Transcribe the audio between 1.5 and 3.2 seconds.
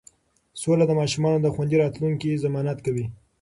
خوندي راتلونکي ضمانت کوي.